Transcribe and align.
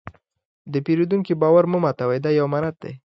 د 0.73 0.73
پیرودونکي 0.85 1.33
باور 1.41 1.65
مه 1.71 1.77
ماتوئ، 1.83 2.17
دا 2.21 2.29
یو 2.31 2.45
امانت 2.49 2.75
دی. 2.83 2.91